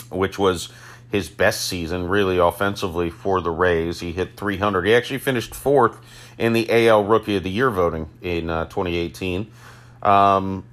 which 0.09 0.39
was 0.39 0.69
his 1.11 1.29
best 1.29 1.65
season, 1.65 2.09
really, 2.09 2.37
offensively 2.37 3.09
for 3.09 3.41
the 3.41 3.51
Rays. 3.51 3.99
He 3.99 4.11
hit 4.11 4.35
300. 4.35 4.85
He 4.85 4.93
actually 4.93 5.19
finished 5.19 5.53
fourth 5.53 5.99
in 6.37 6.53
the 6.53 6.87
AL 6.87 7.05
Rookie 7.05 7.35
of 7.37 7.43
the 7.43 7.49
Year 7.49 7.69
voting 7.69 8.09
in 8.21 8.49
uh, 8.49 8.65
2018. 8.65 9.51
Um, 10.01 10.63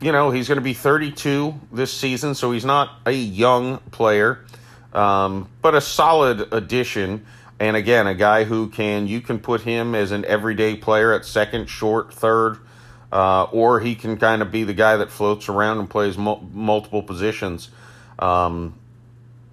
you 0.00 0.12
know, 0.12 0.30
he's 0.30 0.48
going 0.48 0.56
to 0.56 0.64
be 0.64 0.74
32 0.74 1.54
this 1.72 1.92
season, 1.92 2.34
so 2.34 2.52
he's 2.52 2.64
not 2.64 2.90
a 3.06 3.12
young 3.12 3.78
player, 3.90 4.44
um, 4.92 5.48
but 5.62 5.74
a 5.74 5.80
solid 5.80 6.52
addition. 6.52 7.24
And 7.60 7.76
again, 7.76 8.06
a 8.06 8.14
guy 8.14 8.44
who 8.44 8.68
can, 8.68 9.06
you 9.06 9.20
can 9.20 9.38
put 9.38 9.62
him 9.62 9.94
as 9.94 10.10
an 10.10 10.24
everyday 10.24 10.76
player 10.76 11.12
at 11.12 11.24
second, 11.24 11.68
short, 11.68 12.12
third 12.12 12.58
uh, 13.14 13.44
or 13.52 13.78
he 13.78 13.94
can 13.94 14.16
kind 14.16 14.42
of 14.42 14.50
be 14.50 14.64
the 14.64 14.74
guy 14.74 14.96
that 14.96 15.08
floats 15.08 15.48
around 15.48 15.78
and 15.78 15.88
plays 15.88 16.18
mul- 16.18 16.46
multiple 16.52 17.02
positions. 17.02 17.70
Um, 18.18 18.74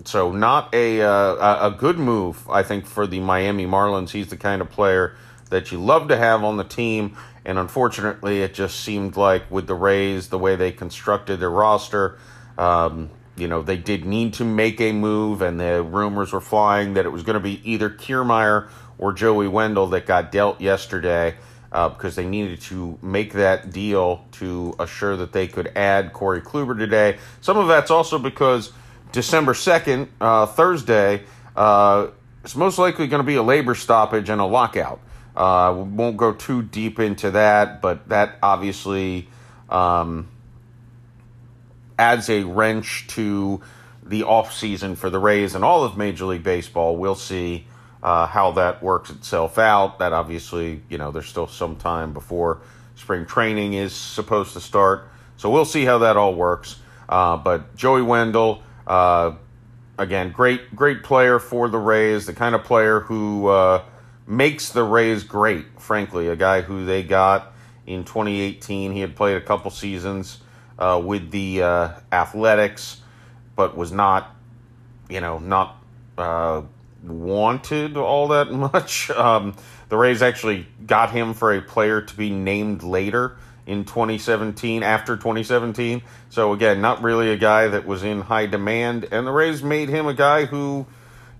so 0.03 0.31
not 0.31 0.73
a 0.73 1.03
uh, 1.03 1.67
a 1.67 1.71
good 1.71 1.99
move, 1.99 2.49
I 2.49 2.63
think, 2.63 2.87
for 2.87 3.05
the 3.05 3.19
Miami 3.19 3.67
Marlins. 3.67 4.09
He's 4.09 4.29
the 4.29 4.37
kind 4.37 4.63
of 4.63 4.71
player 4.71 5.15
that 5.51 5.71
you 5.71 5.79
love 5.79 6.07
to 6.07 6.17
have 6.17 6.43
on 6.43 6.57
the 6.57 6.63
team, 6.63 7.15
and 7.45 7.59
unfortunately, 7.59 8.41
it 8.41 8.53
just 8.53 8.79
seemed 8.79 9.15
like 9.15 9.49
with 9.51 9.67
the 9.67 9.75
Rays, 9.75 10.29
the 10.29 10.39
way 10.39 10.55
they 10.55 10.71
constructed 10.71 11.39
their 11.39 11.51
roster, 11.51 12.17
um, 12.57 13.11
you 13.35 13.47
know, 13.47 13.61
they 13.61 13.77
did 13.77 14.05
need 14.05 14.33
to 14.35 14.45
make 14.45 14.81
a 14.81 14.91
move, 14.91 15.41
and 15.41 15.59
the 15.59 15.83
rumors 15.83 16.33
were 16.33 16.41
flying 16.41 16.95
that 16.95 17.05
it 17.05 17.09
was 17.09 17.23
going 17.23 17.35
to 17.35 17.39
be 17.39 17.61
either 17.69 17.89
Kiermaier 17.89 18.69
or 18.97 19.13
Joey 19.13 19.47
Wendle 19.47 19.87
that 19.87 20.05
got 20.05 20.31
dealt 20.31 20.59
yesterday 20.61 21.35
uh, 21.71 21.89
because 21.89 22.15
they 22.15 22.25
needed 22.25 22.61
to 22.61 22.99
make 23.01 23.33
that 23.33 23.71
deal 23.71 24.25
to 24.33 24.75
assure 24.79 25.15
that 25.17 25.31
they 25.31 25.47
could 25.47 25.71
add 25.75 26.13
Corey 26.13 26.41
Kluber 26.41 26.77
today. 26.77 27.17
Some 27.39 27.57
of 27.57 27.67
that's 27.67 27.89
also 27.89 28.19
because 28.19 28.71
December 29.11 29.53
2nd, 29.53 30.07
uh, 30.19 30.45
Thursday, 30.45 31.23
uh, 31.55 32.07
it's 32.43 32.55
most 32.55 32.77
likely 32.77 33.07
going 33.07 33.21
to 33.21 33.27
be 33.27 33.35
a 33.35 33.43
labor 33.43 33.75
stoppage 33.75 34.29
and 34.29 34.41
a 34.41 34.45
lockout. 34.45 34.99
Uh, 35.35 35.73
we 35.77 35.83
won't 35.83 36.17
go 36.17 36.33
too 36.33 36.61
deep 36.61 36.99
into 36.99 37.31
that, 37.31 37.81
but 37.81 38.09
that 38.09 38.37
obviously 38.43 39.27
um, 39.69 40.27
adds 41.97 42.29
a 42.29 42.43
wrench 42.43 43.07
to 43.07 43.61
the 44.03 44.21
offseason 44.21 44.97
for 44.97 45.09
the 45.09 45.19
Rays 45.19 45.55
and 45.55 45.63
all 45.63 45.83
of 45.83 45.97
Major 45.97 46.25
League 46.25 46.43
Baseball. 46.43 46.97
We'll 46.97 47.15
see 47.15 47.67
uh, 48.03 48.25
how 48.27 48.51
that 48.53 48.83
works 48.83 49.09
itself 49.09 49.57
out. 49.57 49.99
That 49.99 50.11
obviously, 50.11 50.81
you 50.89 50.97
know, 50.97 51.11
there's 51.11 51.27
still 51.27 51.47
some 51.47 51.75
time 51.75 52.13
before 52.13 52.61
spring 52.95 53.25
training 53.25 53.73
is 53.73 53.93
supposed 53.93 54.53
to 54.53 54.59
start. 54.59 55.07
So 55.37 55.49
we'll 55.49 55.65
see 55.65 55.85
how 55.85 55.99
that 55.99 56.17
all 56.17 56.35
works. 56.35 56.77
Uh, 57.09 57.37
but 57.37 57.75
Joey 57.75 58.01
Wendle, 58.01 58.63
uh, 58.85 59.33
again, 59.97 60.31
great, 60.31 60.75
great 60.75 61.03
player 61.03 61.39
for 61.39 61.67
the 61.67 61.77
Rays, 61.77 62.25
the 62.25 62.33
kind 62.33 62.55
of 62.55 62.63
player 62.63 62.99
who 62.99 63.47
uh, 63.47 63.83
makes 64.27 64.69
the 64.69 64.83
Rays 64.83 65.23
great, 65.23 65.79
frankly. 65.79 66.27
A 66.27 66.35
guy 66.35 66.61
who 66.61 66.85
they 66.85 67.03
got 67.03 67.53
in 67.85 68.03
2018. 68.03 68.91
He 68.91 69.01
had 69.01 69.15
played 69.15 69.37
a 69.37 69.41
couple 69.41 69.71
seasons 69.71 70.39
uh, 70.79 71.01
with 71.03 71.31
the 71.31 71.63
uh, 71.63 71.89
Athletics, 72.11 73.01
but 73.55 73.75
was 73.75 73.91
not, 73.91 74.35
you 75.09 75.21
know, 75.21 75.39
not 75.39 75.81
wanted 77.03 77.97
all 77.97 78.29
that 78.29 78.51
much. 78.73 79.09
Um, 79.11 79.55
the 79.89 79.97
Rays 79.97 80.21
actually 80.21 80.67
got 80.85 81.11
him 81.11 81.33
for 81.33 81.53
a 81.53 81.61
player 81.61 82.01
to 82.01 82.15
be 82.15 82.29
named 82.29 82.83
later 82.83 83.37
in 83.65 83.85
2017, 83.85 84.83
after 84.83 85.15
2017. 85.15 86.01
So, 86.29 86.53
again, 86.53 86.81
not 86.81 87.03
really 87.03 87.31
a 87.31 87.37
guy 87.37 87.67
that 87.67 87.85
was 87.85 88.03
in 88.03 88.21
high 88.21 88.47
demand. 88.47 89.07
And 89.11 89.27
the 89.27 89.31
Rays 89.31 89.61
made 89.61 89.89
him 89.89 90.07
a 90.07 90.13
guy 90.13 90.45
who, 90.45 90.87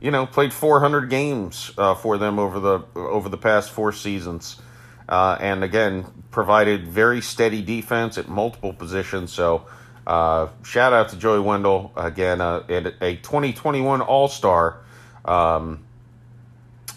you 0.01 0.09
know, 0.11 0.25
played 0.25 0.51
400 0.51 1.09
games 1.09 1.71
uh, 1.77 1.93
for 1.93 2.17
them 2.17 2.39
over 2.39 2.59
the, 2.59 2.83
over 2.95 3.29
the 3.29 3.37
past 3.37 3.69
four 3.71 3.91
seasons. 3.91 4.59
Uh, 5.07 5.37
and 5.39 5.63
again, 5.63 6.05
provided 6.31 6.87
very 6.87 7.21
steady 7.21 7.61
defense 7.61 8.17
at 8.17 8.27
multiple 8.27 8.73
positions. 8.73 9.31
So, 9.31 9.67
uh, 10.07 10.47
shout 10.63 10.93
out 10.93 11.09
to 11.09 11.17
Joey 11.17 11.39
Wendle 11.39 11.91
again, 11.95 12.41
uh, 12.41 12.63
a 12.69 13.15
2021 13.17 14.01
All 14.01 14.27
Star 14.27 14.79
um, 15.25 15.83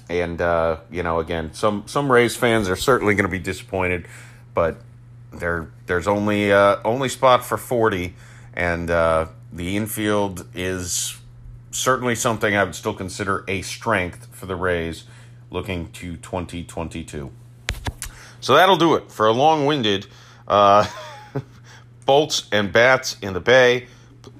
and 0.08 0.40
uh, 0.40 0.78
you 0.90 1.02
know, 1.02 1.18
again, 1.18 1.52
some 1.54 1.84
some 1.86 2.10
Rays 2.10 2.36
fans 2.36 2.68
are 2.68 2.76
certainly 2.76 3.14
going 3.14 3.26
to 3.26 3.30
be 3.30 3.38
disappointed, 3.38 4.06
but 4.54 4.76
there 5.32 5.70
there's 5.86 6.06
only 6.06 6.52
uh, 6.52 6.76
only 6.84 7.08
spot 7.08 7.44
for 7.44 7.56
forty, 7.56 8.14
and 8.54 8.88
the 8.88 9.28
infield 9.76 10.46
is 10.54 11.18
certainly 11.74 12.14
something 12.14 12.56
I 12.56 12.64
would 12.64 12.74
still 12.74 12.94
consider 12.94 13.44
a 13.48 13.62
strength 13.62 14.28
for 14.32 14.46
the 14.46 14.56
Rays 14.56 15.04
looking 15.50 15.90
to 15.92 16.16
2022. 16.16 17.30
So 18.40 18.54
that'll 18.54 18.76
do 18.76 18.94
it 18.94 19.10
for 19.10 19.26
a 19.26 19.32
long 19.32 19.66
winded 19.66 20.06
uh, 20.46 20.86
bolts 22.06 22.48
and 22.52 22.72
bats 22.72 23.16
in 23.22 23.32
the 23.32 23.40
Bay. 23.40 23.86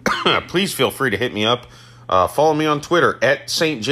Please 0.49 0.75
feel 0.75 0.91
free 0.91 1.11
to 1.11 1.17
hit 1.17 1.33
me 1.33 1.45
up 1.45 1.67
uh, 2.09 2.27
follow 2.27 2.55
me 2.55 2.67
on 2.67 2.81
Twitter 2.81 3.19
at 3.23 3.51
St. 3.51 3.87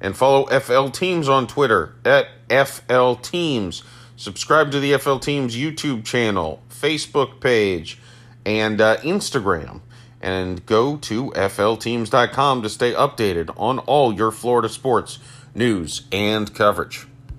And 0.00 0.16
follow 0.16 0.46
FL 0.46 0.88
Teams 0.88 1.28
on 1.28 1.46
Twitter 1.46 1.94
at 2.04 2.28
FL 2.50 3.14
Teams. 3.14 3.82
Subscribe 4.16 4.70
to 4.72 4.80
the 4.80 4.98
FL 4.98 5.16
Teams 5.16 5.56
YouTube 5.56 6.04
channel, 6.04 6.62
Facebook 6.68 7.40
page, 7.40 7.98
and 8.44 8.80
uh, 8.80 8.98
Instagram. 8.98 9.80
And 10.24 10.64
go 10.64 10.96
to 10.96 11.30
FLTeams.com 11.32 12.62
to 12.62 12.70
stay 12.70 12.94
updated 12.94 13.50
on 13.58 13.78
all 13.80 14.10
your 14.10 14.30
Florida 14.32 14.70
sports 14.70 15.18
news 15.54 16.02
and 16.10 16.52
coverage. 16.54 17.06